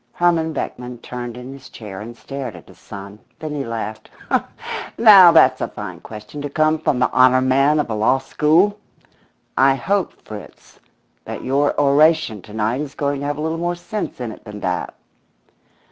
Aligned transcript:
Herman 0.13 0.51
Beckman 0.51 0.97
turned 0.97 1.37
in 1.37 1.53
his 1.53 1.69
chair 1.69 2.01
and 2.01 2.17
stared 2.17 2.55
at 2.55 2.67
his 2.67 2.79
son. 2.79 3.19
Then 3.37 3.53
he 3.53 3.63
laughed. 3.63 4.09
"Now, 4.97 5.31
that's 5.31 5.61
a 5.61 5.67
fine 5.67 5.99
question 5.99 6.41
to 6.41 6.49
come 6.49 6.79
from 6.79 6.97
the 6.97 7.11
honour 7.13 7.39
man 7.39 7.79
of 7.79 7.87
a 7.87 7.93
law 7.93 8.17
school! 8.17 8.79
I 9.55 9.75
hope, 9.75 10.13
Fritz, 10.25 10.79
that 11.25 11.43
your 11.43 11.79
oration 11.79 12.41
to 12.41 12.53
night 12.55 12.81
is 12.81 12.95
going 12.95 13.19
to 13.19 13.27
have 13.27 13.37
a 13.37 13.41
little 13.41 13.59
more 13.59 13.75
sense 13.75 14.19
in 14.19 14.31
it 14.31 14.43
than 14.43 14.61
that." 14.61 14.95